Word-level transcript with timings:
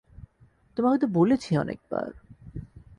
তোমাকে 0.77 0.97
তো 0.99 1.07
বলেছি 1.07 1.57
অনেক 1.57 1.79
বার। 1.91 2.09